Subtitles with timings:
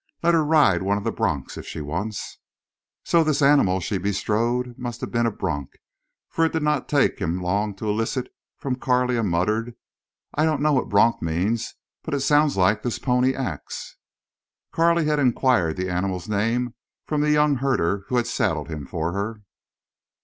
[0.23, 2.39] Let her ride one of the broncs, if she wants."
[3.05, 5.73] So this animal she bestrode must have been a bronc,
[6.31, 9.75] for it did not take him long to elicit from Carley a muttered,
[10.33, 13.97] "I don't know what bronc means, but it sounds like this pony acts."
[14.71, 16.73] Carley had inquired the animal's name
[17.05, 19.43] from the young herder who had saddled him for her.